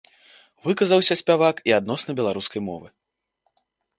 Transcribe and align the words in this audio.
Выказаўся 0.67 1.17
спявак 1.19 1.55
і 1.71 1.75
адносна 1.79 2.11
беларускай 2.19 2.61
мовы. 2.69 2.87